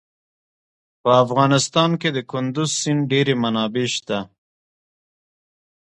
[1.01, 4.19] په افغانستان کې د کندز سیند ډېرې منابع شته.